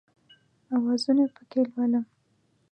اوازونه 0.75 1.23
پکښې 1.35 1.61
لولم 1.71 2.05